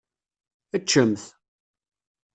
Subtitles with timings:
[0.83, 1.23] Ččemt.